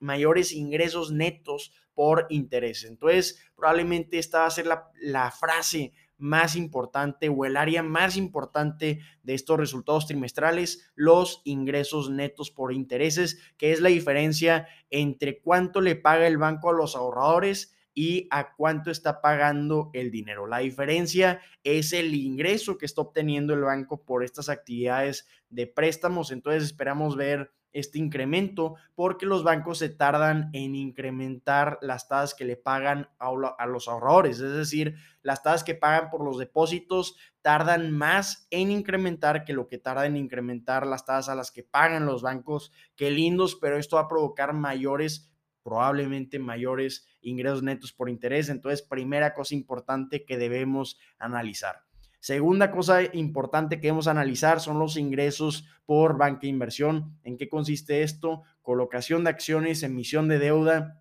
mayores 0.00 0.52
ingresos 0.52 1.12
netos 1.12 1.72
por 1.94 2.26
interés. 2.28 2.84
Entonces, 2.84 3.42
probablemente 3.54 4.18
esta 4.18 4.40
va 4.40 4.46
a 4.46 4.50
ser 4.50 4.66
la, 4.66 4.90
la 5.00 5.30
frase 5.30 5.92
más 6.18 6.56
importante 6.56 7.28
o 7.28 7.44
el 7.44 7.56
área 7.56 7.82
más 7.82 8.16
importante 8.16 9.00
de 9.22 9.34
estos 9.34 9.58
resultados 9.58 10.06
trimestrales, 10.06 10.90
los 10.94 11.42
ingresos 11.44 12.10
netos 12.10 12.50
por 12.50 12.72
intereses, 12.72 13.40
que 13.56 13.72
es 13.72 13.80
la 13.80 13.88
diferencia 13.88 14.68
entre 14.90 15.40
cuánto 15.40 15.80
le 15.80 15.96
paga 15.96 16.26
el 16.26 16.38
banco 16.38 16.70
a 16.70 16.74
los 16.74 16.96
ahorradores 16.96 17.76
y 17.98 18.28
a 18.30 18.54
cuánto 18.54 18.90
está 18.90 19.22
pagando 19.22 19.90
el 19.94 20.10
dinero. 20.10 20.46
La 20.46 20.58
diferencia 20.58 21.40
es 21.64 21.94
el 21.94 22.14
ingreso 22.14 22.76
que 22.76 22.84
está 22.84 23.00
obteniendo 23.00 23.54
el 23.54 23.62
banco 23.62 24.04
por 24.04 24.22
estas 24.22 24.50
actividades 24.50 25.26
de 25.48 25.66
préstamos. 25.66 26.30
Entonces 26.30 26.64
esperamos 26.64 27.16
ver 27.16 27.55
este 27.72 27.98
incremento 27.98 28.76
porque 28.94 29.26
los 29.26 29.44
bancos 29.44 29.78
se 29.78 29.88
tardan 29.88 30.50
en 30.52 30.74
incrementar 30.74 31.78
las 31.82 32.08
tasas 32.08 32.34
que 32.34 32.44
le 32.44 32.56
pagan 32.56 33.08
a, 33.18 33.66
los 33.66 33.88
ahorradores, 33.88 34.40
es 34.40 34.52
decir, 34.52 34.96
las 35.22 35.42
tasas 35.42 35.64
que 35.64 35.74
pagan 35.74 36.10
por 36.10 36.24
los 36.24 36.38
depósitos 36.38 37.16
tardan 37.42 37.90
más 37.90 38.46
en 38.50 38.70
incrementar 38.70 39.44
que 39.44 39.52
lo 39.52 39.68
que 39.68 39.78
tarda 39.78 40.06
en 40.06 40.16
incrementar 40.16 40.86
las 40.86 41.04
tasas 41.04 41.28
a 41.28 41.34
las 41.34 41.50
que 41.50 41.62
pagan 41.62 42.06
los 42.06 42.22
bancos. 42.22 42.72
Qué 42.96 43.10
lindos, 43.10 43.56
pero 43.56 43.76
esto 43.76 43.96
va 43.96 44.02
a 44.02 44.08
provocar 44.08 44.52
mayores 44.52 45.30
probablemente 45.66 46.38
mayores 46.38 47.08
ingresos 47.22 47.64
netos 47.64 47.92
por 47.92 48.08
interés. 48.08 48.48
Entonces, 48.50 48.82
primera 48.82 49.34
cosa 49.34 49.52
importante 49.52 50.24
que 50.24 50.38
debemos 50.38 50.96
analizar. 51.18 51.85
Segunda 52.26 52.72
cosa 52.72 53.04
importante 53.14 53.76
que 53.76 53.82
debemos 53.82 54.08
analizar 54.08 54.58
son 54.58 54.80
los 54.80 54.96
ingresos 54.96 55.64
por 55.84 56.18
banca 56.18 56.40
de 56.40 56.48
inversión. 56.48 57.16
¿En 57.22 57.36
qué 57.36 57.48
consiste 57.48 58.02
esto? 58.02 58.42
Colocación 58.62 59.22
de 59.22 59.30
acciones, 59.30 59.84
emisión 59.84 60.26
de 60.26 60.40
deuda, 60.40 61.00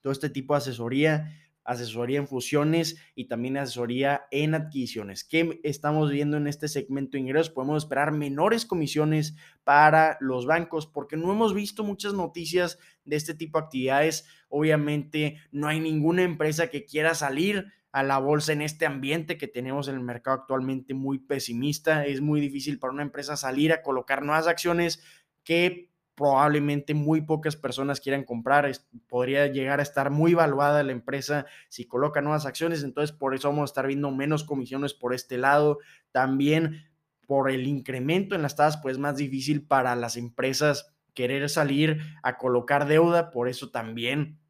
todo 0.00 0.12
este 0.12 0.30
tipo 0.30 0.52
de 0.52 0.58
asesoría, 0.58 1.30
asesoría 1.62 2.18
en 2.18 2.26
fusiones 2.26 2.96
y 3.14 3.26
también 3.26 3.56
asesoría 3.56 4.22
en 4.32 4.56
adquisiciones. 4.56 5.22
¿Qué 5.22 5.60
estamos 5.62 6.10
viendo 6.10 6.38
en 6.38 6.48
este 6.48 6.66
segmento 6.66 7.12
de 7.12 7.20
ingresos? 7.20 7.50
Podemos 7.50 7.84
esperar 7.84 8.10
menores 8.10 8.66
comisiones 8.66 9.36
para 9.62 10.16
los 10.18 10.44
bancos 10.44 10.88
porque 10.88 11.16
no 11.16 11.30
hemos 11.30 11.54
visto 11.54 11.84
muchas 11.84 12.14
noticias 12.14 12.80
de 13.04 13.14
este 13.14 13.34
tipo 13.34 13.60
de 13.60 13.66
actividades. 13.66 14.26
Obviamente 14.48 15.36
no 15.52 15.68
hay 15.68 15.78
ninguna 15.78 16.24
empresa 16.24 16.66
que 16.66 16.84
quiera 16.84 17.14
salir 17.14 17.72
a 17.94 18.02
la 18.02 18.18
bolsa 18.18 18.52
en 18.52 18.60
este 18.60 18.86
ambiente 18.86 19.38
que 19.38 19.46
tenemos 19.46 19.86
en 19.86 19.94
el 19.94 20.00
mercado 20.00 20.38
actualmente 20.40 20.94
muy 20.94 21.20
pesimista. 21.20 22.04
Es 22.04 22.20
muy 22.20 22.40
difícil 22.40 22.80
para 22.80 22.92
una 22.92 23.04
empresa 23.04 23.36
salir 23.36 23.72
a 23.72 23.82
colocar 23.82 24.24
nuevas 24.24 24.48
acciones 24.48 25.00
que 25.44 25.92
probablemente 26.16 26.92
muy 26.92 27.20
pocas 27.20 27.54
personas 27.54 28.00
quieran 28.00 28.24
comprar. 28.24 28.68
podría 29.06 29.46
llegar 29.46 29.78
a 29.78 29.84
estar 29.84 30.10
muy 30.10 30.34
valuada 30.34 30.82
la 30.82 30.90
empresa 30.90 31.46
si 31.68 31.86
coloca 31.86 32.20
nuevas 32.20 32.46
acciones. 32.46 32.82
Entonces, 32.82 33.16
por 33.16 33.32
eso 33.32 33.48
vamos 33.48 33.62
a 33.62 33.70
estar 33.70 33.86
viendo 33.86 34.10
menos 34.10 34.42
comisiones 34.42 34.92
por 34.92 35.14
este 35.14 35.38
lado. 35.38 35.78
También 36.10 36.90
por 37.28 37.48
el 37.48 37.64
incremento 37.68 38.34
en 38.34 38.42
las 38.42 38.56
tasas, 38.56 38.82
pues 38.82 38.94
es 38.94 38.98
más 38.98 39.18
difícil 39.18 39.68
para 39.68 39.94
las 39.94 40.16
empresas 40.16 40.96
querer 41.14 41.48
salir 41.48 42.00
a 42.24 42.38
colocar 42.38 42.88
deuda. 42.88 43.30
Por 43.30 43.48
eso 43.48 43.70
también 43.70 44.40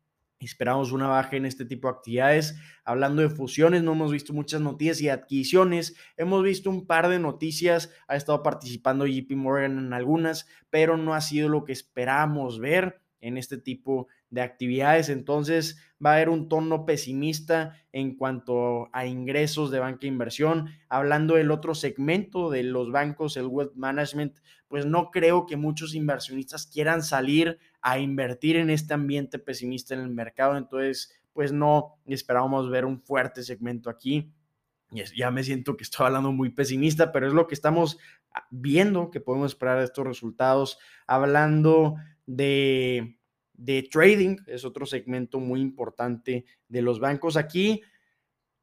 Esperamos 0.45 0.93
una 0.93 1.09
baja 1.09 1.37
en 1.37 1.47
este 1.47 1.65
tipo 1.65 1.89
de 1.89 1.95
actividades. 1.95 2.57
Hablando 2.85 3.23
de 3.23 3.31
fusiones, 3.31 3.83
no 3.83 3.93
hemos 3.93 4.13
visto 4.13 4.33
muchas 4.33 4.61
noticias 4.61 5.01
y 5.01 5.09
adquisiciones. 5.09 5.97
Hemos 6.17 6.43
visto 6.43 6.71
un 6.71 6.87
par 6.87 7.09
de 7.09 7.19
noticias. 7.19 7.91
Ha 8.09 8.17
estado 8.17 8.43
participando 8.43 9.07
JP 9.07 9.33
Morgan 9.33 9.79
en 9.79 9.93
algunas, 9.93 10.47
pero 10.71 10.97
no 10.97 11.15
ha 11.15 11.21
sido 11.21 11.49
lo 11.49 11.65
que 11.65 11.73
esperábamos 11.73 12.59
ver 12.59 13.01
en 13.21 13.39
este 13.39 13.57
tipo 13.57 14.09
de 14.29 14.43
actividades. 14.43 15.09
Entonces 15.09 15.79
va 16.05 16.11
a 16.11 16.15
haber 16.17 16.29
un 16.29 16.49
tono 16.49 16.85
pesimista 16.85 17.75
en 17.93 18.17
cuanto 18.17 18.91
a 18.93 19.07
ingresos 19.07 19.71
de 19.71 19.79
banca 19.79 20.01
de 20.03 20.09
inversión. 20.09 20.69
Hablando 20.89 21.37
del 21.37 21.51
otro 21.51 21.75
segmento 21.75 22.51
de 22.51 22.65
los 22.65 22.93
bancos, 22.93 23.37
el 23.39 23.47
wealth 23.47 23.75
management, 23.77 24.37
pues 24.69 24.85
no 24.85 25.11
creo 25.11 25.47
que 25.47 25.57
muchos 25.57 25.95
inversionistas 25.95 26.67
quieran 26.67 27.03
salir 27.03 27.59
a 27.85 27.99
invertir 27.99 28.57
en 28.57 28.71
este 28.71 28.95
ambiente 28.95 29.39
pesimista 29.39 29.93
en 29.93 30.01
el 30.01 30.09
mercado. 30.09 30.57
Entonces, 30.57 31.13
pues 31.35 31.53
no 31.53 31.99
esperábamos 32.07 32.71
ver 32.71 32.87
un 32.87 32.99
fuerte 32.99 33.43
segmento 33.43 33.91
aquí. 33.91 34.33
Ya 35.15 35.31
me 35.31 35.45
siento 35.45 35.77
que 35.77 35.85
estoy 35.85 36.07
hablando 36.07 36.33
muy 36.33 36.49
pesimista, 36.49 37.13
pero 37.13 37.27
es 37.27 37.35
lo 37.35 37.47
que 37.47 37.55
estamos 37.55 37.99
ah, 38.33 38.47
viendo 38.51 39.11
que 39.11 39.21
podemos 39.21 39.53
esperar 39.53 39.83
estos 39.83 40.07
resultados. 40.07 40.79
Hablando 41.07 41.97
de, 42.25 43.19
de 43.53 43.83
trading, 43.83 44.39
es 44.47 44.65
otro 44.65 44.87
segmento 44.87 45.39
muy 45.39 45.61
importante 45.61 46.47
de 46.69 46.81
los 46.81 47.01
bancos. 47.01 47.37
Aquí 47.37 47.83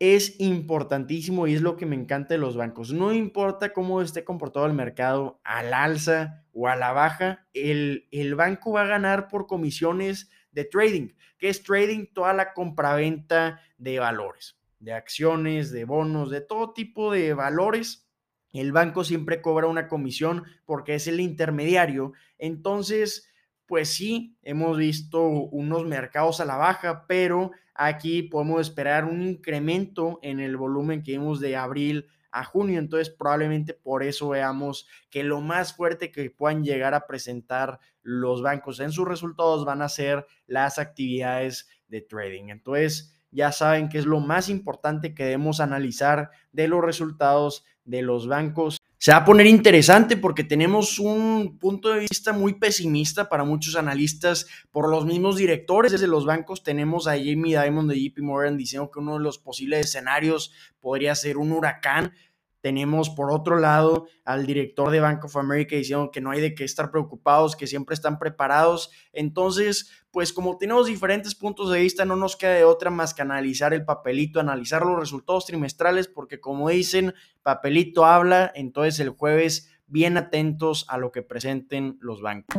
es 0.02 0.40
importantísimo 0.40 1.46
y 1.46 1.54
es 1.54 1.62
lo 1.62 1.78
que 1.78 1.86
me 1.86 1.96
encanta 1.96 2.34
de 2.34 2.40
los 2.40 2.58
bancos. 2.58 2.92
No 2.92 3.14
importa 3.14 3.72
cómo 3.72 4.02
esté 4.02 4.24
comportado 4.24 4.66
el 4.66 4.74
mercado, 4.74 5.40
al 5.44 5.76
alza 5.76 6.44
o 6.54 6.68
a 6.68 6.76
la 6.76 6.92
baja, 6.92 7.48
el, 7.54 8.08
el 8.10 8.34
banco 8.34 8.72
va 8.72 8.82
a 8.82 8.88
ganar 8.88 9.28
por 9.28 9.46
comisiones 9.46 10.32
de 10.52 10.66
trading. 10.66 11.10
que 11.38 11.50
es 11.50 11.62
trading? 11.62 12.08
Toda 12.16 12.34
la 12.34 12.54
compraventa 12.54 13.62
de 13.78 14.00
valores, 14.00 14.60
de 14.80 14.94
acciones, 14.94 15.72
de 15.72 15.86
bonos, 15.86 16.32
de 16.32 16.42
todo 16.42 16.74
tipo 16.74 17.12
de 17.12 17.36
valores. 17.36 18.10
El 18.54 18.72
banco 18.72 19.04
siempre 19.04 19.40
cobra 19.40 19.68
una 19.68 19.88
comisión 19.88 20.46
porque 20.66 20.96
es 20.96 21.06
el 21.06 21.20
intermediario. 21.20 22.14
Entonces, 22.40 23.31
pues 23.72 23.94
sí, 23.94 24.36
hemos 24.44 24.78
visto 24.78 25.24
unos 25.24 25.86
mercados 25.86 26.42
a 26.42 26.46
la 26.46 26.58
baja, 26.58 27.06
pero 27.08 27.52
aquí 27.74 28.22
podemos 28.22 28.60
esperar 28.60 29.06
un 29.06 29.22
incremento 29.22 30.20
en 30.24 30.42
el 30.42 30.58
volumen 30.58 31.04
que 31.04 31.14
vimos 31.14 31.40
de 31.40 31.56
abril 31.56 32.06
a 32.34 32.44
junio. 32.44 32.80
Entonces, 32.80 33.10
probablemente 33.10 33.74
por 33.74 34.04
eso 34.04 34.28
veamos 34.28 34.90
que 35.10 35.24
lo 35.24 35.40
más 35.40 35.74
fuerte 35.74 36.12
que 36.12 36.30
puedan 36.32 36.66
llegar 36.66 36.94
a 36.94 37.08
presentar 37.08 37.80
los 38.02 38.42
bancos 38.42 38.82
en 38.82 38.92
sus 38.92 39.08
resultados 39.08 39.64
van 39.64 39.82
a 39.82 39.88
ser 39.88 40.28
las 40.48 40.78
actividades 40.78 41.70
de 41.88 42.02
trading. 42.02 42.50
Entonces, 42.50 43.16
ya 43.32 43.54
saben 43.54 43.88
que 43.88 44.00
es 44.00 44.06
lo 44.06 44.20
más 44.20 44.50
importante 44.50 45.16
que 45.16 45.24
debemos 45.24 45.62
analizar 45.62 46.30
de 46.52 46.68
los 46.68 46.84
resultados 46.84 47.64
de 47.86 48.02
los 48.02 48.28
bancos 48.28 48.81
se 49.04 49.12
va 49.12 49.18
a 49.18 49.26
poner 49.26 49.48
interesante 49.48 50.16
porque 50.16 50.44
tenemos 50.44 51.00
un 51.00 51.58
punto 51.58 51.90
de 51.90 52.02
vista 52.02 52.34
muy 52.34 52.54
pesimista 52.54 53.30
para 53.30 53.44
muchos 53.44 53.76
analistas 53.76 54.46
por 54.70 54.92
los 54.92 55.08
mismos 55.08 55.38
directores 55.38 56.00
de 56.00 56.06
los 56.06 56.24
bancos. 56.24 56.62
Tenemos 56.62 57.08
a 57.08 57.18
Jamie 57.18 57.60
Dimon 57.60 57.88
de 57.88 58.00
JP 58.00 58.20
Morgan 58.20 58.58
diciendo 58.58 58.92
que 58.92 59.00
uno 59.00 59.16
de 59.16 59.24
los 59.24 59.40
posibles 59.40 59.88
escenarios 59.88 60.54
podría 60.80 61.16
ser 61.16 61.40
un 61.40 61.52
huracán. 61.52 62.14
Tenemos 62.62 63.10
por 63.10 63.32
otro 63.32 63.60
lado 63.60 64.08
al 64.24 64.46
director 64.46 64.92
de 64.92 65.00
Bank 65.00 65.26
of 65.26 65.36
America 65.36 65.76
diciendo 65.76 66.12
que 66.12 66.22
no 66.22 66.32
hay 66.32 66.42
de 66.42 66.54
qué 66.54 66.64
estar 66.64 66.92
preocupados, 66.92 67.56
que 67.56 67.68
siempre 67.68 67.96
están 67.96 68.20
preparados. 68.20 68.92
Entonces, 69.14 69.92
pues 70.12 70.32
como 70.32 70.58
tenemos 70.58 70.88
diferentes 70.88 71.36
puntos 71.36 71.72
de 71.72 71.80
vista, 71.80 72.06
no 72.06 72.16
nos 72.16 72.36
queda 72.36 72.54
de 72.54 72.64
otra 72.64 72.92
más 72.92 73.14
que 73.14 73.24
analizar 73.24 73.74
el 73.74 73.84
papelito, 73.84 74.40
analizar 74.40 74.86
los 74.86 75.00
resultados 75.00 75.46
trimestrales, 75.46 76.08
porque 76.08 76.40
como 76.40 76.70
dicen, 76.70 77.14
papelito 77.42 78.06
habla. 78.06 78.52
Entonces 78.54 79.00
el 79.00 79.10
jueves, 79.10 79.70
bien 79.88 80.18
atentos 80.18 80.86
a 80.88 80.98
lo 80.98 81.12
que 81.12 81.24
presenten 81.24 81.98
los 82.00 82.22
bancos. 82.22 82.56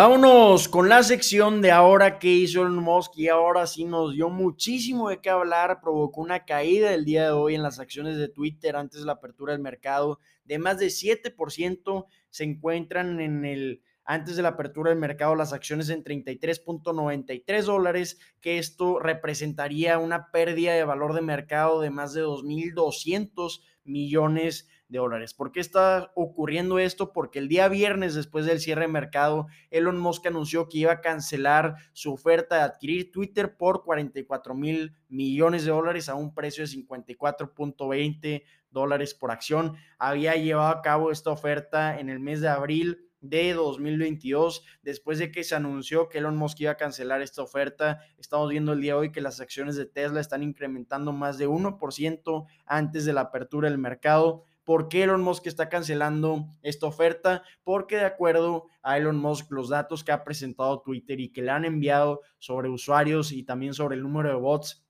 Vámonos 0.00 0.68
con 0.68 0.88
la 0.88 1.02
sección 1.02 1.60
de 1.60 1.72
ahora 1.72 2.20
que 2.20 2.28
hizo 2.28 2.60
Elon 2.60 2.76
Musk 2.76 3.18
y 3.18 3.26
ahora 3.26 3.66
sí 3.66 3.84
nos 3.84 4.14
dio 4.14 4.30
muchísimo 4.30 5.08
de 5.08 5.20
qué 5.20 5.28
hablar, 5.28 5.80
provocó 5.80 6.20
una 6.20 6.44
caída 6.44 6.94
el 6.94 7.04
día 7.04 7.24
de 7.24 7.30
hoy 7.32 7.56
en 7.56 7.64
las 7.64 7.80
acciones 7.80 8.16
de 8.16 8.28
Twitter 8.28 8.76
antes 8.76 9.00
de 9.00 9.06
la 9.06 9.14
apertura 9.14 9.54
del 9.54 9.60
mercado 9.60 10.20
de 10.44 10.60
más 10.60 10.78
de 10.78 10.86
7%, 10.86 12.06
se 12.30 12.44
encuentran 12.44 13.18
en 13.18 13.44
el 13.44 13.82
antes 14.04 14.36
de 14.36 14.42
la 14.42 14.50
apertura 14.50 14.90
del 14.90 15.00
mercado 15.00 15.34
las 15.34 15.52
acciones 15.52 15.88
en 15.88 16.04
33.93 16.04 17.62
dólares, 17.64 18.20
que 18.40 18.58
esto 18.58 19.00
representaría 19.00 19.98
una 19.98 20.30
pérdida 20.30 20.74
de 20.74 20.84
valor 20.84 21.12
de 21.12 21.22
mercado 21.22 21.80
de 21.80 21.90
más 21.90 22.14
de 22.14 22.22
2.200 22.22 23.62
millones 23.82 24.68
de 24.68 24.77
dólares. 24.88 25.34
¿Por 25.34 25.52
qué 25.52 25.60
está 25.60 26.10
ocurriendo 26.14 26.78
esto? 26.78 27.12
Porque 27.12 27.38
el 27.38 27.48
día 27.48 27.68
viernes, 27.68 28.14
después 28.14 28.46
del 28.46 28.60
cierre 28.60 28.82
de 28.82 28.88
mercado, 28.88 29.46
Elon 29.70 29.98
Musk 29.98 30.26
anunció 30.26 30.68
que 30.68 30.78
iba 30.78 30.92
a 30.92 31.00
cancelar 31.00 31.76
su 31.92 32.12
oferta 32.12 32.56
de 32.56 32.62
adquirir 32.62 33.12
Twitter 33.12 33.56
por 33.56 33.84
44 33.84 34.54
mil 34.54 34.94
millones 35.08 35.64
de 35.64 35.70
dólares 35.70 36.08
a 36.08 36.14
un 36.14 36.34
precio 36.34 36.64
de 36.64 36.70
54.20 36.70 38.44
dólares 38.70 39.14
por 39.14 39.30
acción. 39.30 39.76
Había 39.98 40.34
llevado 40.36 40.68
a 40.68 40.82
cabo 40.82 41.10
esta 41.10 41.30
oferta 41.30 41.98
en 41.98 42.08
el 42.08 42.20
mes 42.20 42.40
de 42.40 42.48
abril 42.48 43.08
de 43.20 43.52
2022, 43.52 44.64
después 44.82 45.18
de 45.18 45.32
que 45.32 45.44
se 45.44 45.54
anunció 45.54 46.08
que 46.08 46.18
Elon 46.18 46.36
Musk 46.36 46.60
iba 46.60 46.72
a 46.72 46.76
cancelar 46.76 47.20
esta 47.20 47.42
oferta. 47.42 48.00
Estamos 48.16 48.48
viendo 48.48 48.72
el 48.72 48.80
día 48.80 48.92
de 48.92 49.00
hoy 49.00 49.12
que 49.12 49.20
las 49.20 49.40
acciones 49.40 49.76
de 49.76 49.86
Tesla 49.86 50.20
están 50.20 50.42
incrementando 50.42 51.12
más 51.12 51.38
de 51.38 51.48
1% 51.48 52.46
antes 52.66 53.04
de 53.04 53.12
la 53.12 53.22
apertura 53.22 53.68
del 53.68 53.78
mercado. 53.78 54.44
¿Por 54.68 54.90
qué 54.90 55.04
Elon 55.04 55.22
Musk 55.22 55.46
está 55.46 55.70
cancelando 55.70 56.46
esta 56.60 56.86
oferta? 56.86 57.42
Porque 57.64 57.96
de 57.96 58.04
acuerdo 58.04 58.66
a 58.82 58.98
Elon 58.98 59.16
Musk, 59.16 59.50
los 59.50 59.70
datos 59.70 60.04
que 60.04 60.12
ha 60.12 60.24
presentado 60.24 60.82
Twitter 60.82 61.20
y 61.20 61.32
que 61.32 61.40
le 61.40 61.52
han 61.52 61.64
enviado 61.64 62.20
sobre 62.36 62.68
usuarios 62.68 63.32
y 63.32 63.44
también 63.44 63.72
sobre 63.72 63.96
el 63.96 64.02
número 64.02 64.28
de 64.28 64.34
bots 64.34 64.86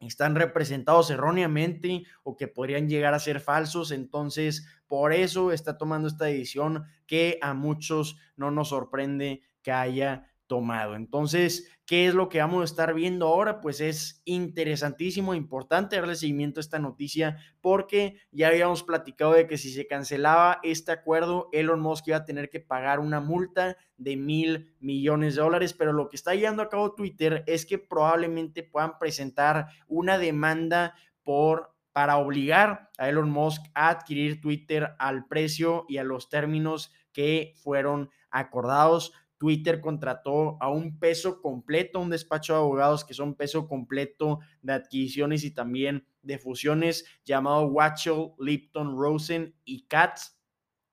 están 0.00 0.34
representados 0.34 1.10
erróneamente 1.10 2.04
o 2.22 2.38
que 2.38 2.48
podrían 2.48 2.88
llegar 2.88 3.12
a 3.12 3.18
ser 3.18 3.40
falsos. 3.40 3.90
Entonces, 3.90 4.66
por 4.86 5.12
eso 5.12 5.52
está 5.52 5.76
tomando 5.76 6.08
esta 6.08 6.24
decisión 6.24 6.86
que 7.06 7.38
a 7.42 7.52
muchos 7.52 8.16
no 8.34 8.50
nos 8.50 8.70
sorprende 8.70 9.42
que 9.60 9.72
haya 9.72 10.27
tomado. 10.48 10.96
Entonces, 10.96 11.70
¿qué 11.86 12.08
es 12.08 12.14
lo 12.14 12.28
que 12.28 12.40
vamos 12.40 12.62
a 12.62 12.64
estar 12.64 12.94
viendo 12.94 13.28
ahora? 13.28 13.60
Pues 13.60 13.80
es 13.80 14.22
interesantísimo, 14.24 15.34
importante 15.34 15.96
darle 15.96 16.16
seguimiento 16.16 16.58
a 16.58 16.62
esta 16.62 16.80
noticia 16.80 17.36
porque 17.60 18.18
ya 18.32 18.48
habíamos 18.48 18.82
platicado 18.82 19.34
de 19.34 19.46
que 19.46 19.58
si 19.58 19.70
se 19.70 19.86
cancelaba 19.86 20.58
este 20.64 20.90
acuerdo, 20.90 21.48
Elon 21.52 21.80
Musk 21.80 22.08
iba 22.08 22.16
a 22.16 22.24
tener 22.24 22.50
que 22.50 22.60
pagar 22.60 22.98
una 22.98 23.20
multa 23.20 23.76
de 23.96 24.16
mil 24.16 24.74
millones 24.80 25.36
de 25.36 25.42
dólares, 25.42 25.74
pero 25.74 25.92
lo 25.92 26.08
que 26.08 26.16
está 26.16 26.34
llevando 26.34 26.62
a 26.62 26.68
cabo 26.68 26.94
Twitter 26.94 27.44
es 27.46 27.64
que 27.66 27.78
probablemente 27.78 28.64
puedan 28.64 28.98
presentar 28.98 29.68
una 29.86 30.18
demanda 30.18 30.94
por 31.22 31.78
para 31.92 32.16
obligar 32.18 32.90
a 32.96 33.08
Elon 33.08 33.28
Musk 33.28 33.66
a 33.74 33.88
adquirir 33.88 34.40
Twitter 34.40 34.94
al 35.00 35.26
precio 35.26 35.84
y 35.88 35.96
a 35.96 36.04
los 36.04 36.28
términos 36.28 36.92
que 37.12 37.54
fueron 37.56 38.10
acordados. 38.30 39.12
Twitter 39.38 39.80
contrató 39.80 40.56
a 40.60 40.70
un 40.70 40.98
peso 40.98 41.40
completo, 41.40 42.00
un 42.00 42.10
despacho 42.10 42.52
de 42.52 42.58
abogados 42.58 43.04
que 43.04 43.14
son 43.14 43.34
peso 43.34 43.68
completo 43.68 44.40
de 44.62 44.74
adquisiciones 44.74 45.44
y 45.44 45.52
también 45.52 46.06
de 46.22 46.38
fusiones, 46.38 47.06
llamado 47.24 47.66
Watchell, 47.66 48.32
Lipton, 48.38 48.98
Rosen 48.98 49.54
y 49.64 49.86
Katz. 49.86 50.36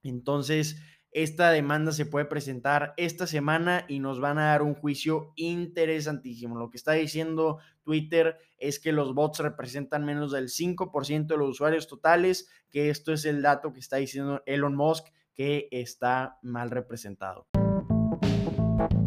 Entonces, 0.03 0.77
esta 1.15 1.49
demanda 1.49 1.93
se 1.93 2.05
puede 2.05 2.25
presentar 2.25 2.93
esta 2.97 3.25
semana 3.25 3.85
y 3.87 3.99
nos 3.99 4.19
van 4.19 4.37
a 4.37 4.47
dar 4.47 4.61
un 4.61 4.75
juicio 4.75 5.31
interesantísimo. 5.37 6.57
Lo 6.57 6.69
que 6.69 6.75
está 6.75 6.91
diciendo 6.91 7.59
Twitter 7.83 8.37
es 8.57 8.79
que 8.79 8.91
los 8.91 9.15
bots 9.15 9.39
representan 9.39 10.03
menos 10.03 10.33
del 10.33 10.49
5% 10.49 11.27
de 11.27 11.37
los 11.37 11.51
usuarios 11.51 11.87
totales, 11.87 12.49
que 12.69 12.89
esto 12.89 13.13
es 13.13 13.23
el 13.23 13.41
dato 13.41 13.71
que 13.71 13.79
está 13.79 13.95
diciendo 13.95 14.43
Elon 14.45 14.75
Musk, 14.75 15.07
que 15.33 15.69
está 15.71 16.37
mal 16.41 16.69
representado. 16.69 17.47
Thank 18.77 18.91
you. 18.93 19.04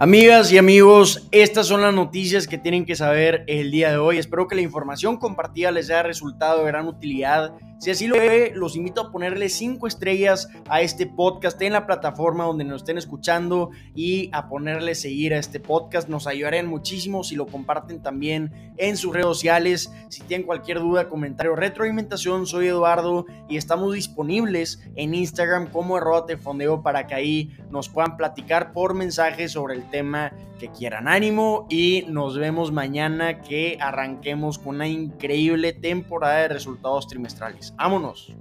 Amigas 0.00 0.52
y 0.52 0.58
amigos, 0.58 1.26
estas 1.32 1.66
son 1.66 1.82
las 1.82 1.92
noticias 1.92 2.46
que 2.46 2.56
tienen 2.56 2.86
que 2.86 2.94
saber 2.94 3.42
el 3.48 3.72
día 3.72 3.90
de 3.90 3.96
hoy. 3.96 4.18
Espero 4.18 4.46
que 4.46 4.54
la 4.54 4.60
información 4.60 5.16
compartida 5.16 5.72
les 5.72 5.90
haya 5.90 6.04
resultado 6.04 6.60
de 6.60 6.68
gran 6.68 6.86
utilidad 6.86 7.52
si 7.80 7.92
así 7.92 8.08
lo 8.08 8.16
ve, 8.16 8.50
los 8.56 8.74
invito 8.74 9.00
a 9.00 9.12
ponerle 9.12 9.48
cinco 9.48 9.86
estrellas 9.86 10.48
a 10.68 10.80
este 10.80 11.06
podcast 11.06 11.62
en 11.62 11.74
la 11.74 11.86
plataforma 11.86 12.42
donde 12.42 12.64
nos 12.64 12.82
estén 12.82 12.98
escuchando 12.98 13.70
y 13.94 14.30
a 14.32 14.48
ponerle 14.48 14.96
seguir 14.96 15.32
a 15.32 15.38
este 15.38 15.60
podcast. 15.60 16.08
Nos 16.08 16.26
ayudarían 16.26 16.66
muchísimo 16.66 17.22
si 17.22 17.36
lo 17.36 17.46
comparten 17.46 18.02
también 18.02 18.74
en 18.78 18.96
sus 18.96 19.12
redes 19.12 19.26
sociales. 19.26 19.92
Si 20.08 20.22
tienen 20.22 20.44
cualquier 20.44 20.80
duda, 20.80 21.08
comentario, 21.08 21.54
retroalimentación, 21.54 22.48
soy 22.48 22.66
Eduardo 22.66 23.26
y 23.48 23.56
estamos 23.56 23.94
disponibles 23.94 24.82
en 24.96 25.14
Instagram 25.14 25.70
como 25.70 25.96
arroba 25.96 26.26
para 26.82 27.06
que 27.06 27.14
ahí 27.14 27.56
nos 27.70 27.88
puedan 27.88 28.16
platicar 28.16 28.72
por 28.72 28.94
mensaje 28.94 29.48
sobre 29.48 29.76
tema 29.90 30.32
que 30.58 30.68
quieran. 30.68 31.08
Ánimo 31.08 31.66
y 31.68 32.04
nos 32.08 32.36
vemos 32.36 32.72
mañana 32.72 33.40
que 33.42 33.78
arranquemos 33.80 34.58
con 34.58 34.76
una 34.76 34.88
increíble 34.88 35.72
temporada 35.72 36.38
de 36.38 36.48
resultados 36.48 37.06
trimestrales. 37.06 37.74
¡Vámonos! 37.76 38.34